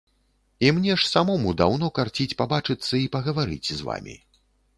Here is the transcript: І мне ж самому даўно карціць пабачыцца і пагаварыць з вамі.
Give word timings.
І 0.65 0.69
мне 0.77 0.95
ж 1.03 1.03
самому 1.15 1.53
даўно 1.61 1.89
карціць 1.99 2.35
пабачыцца 2.41 2.93
і 3.01 3.05
пагаварыць 3.19 3.71
з 3.71 3.79
вамі. 3.91 4.19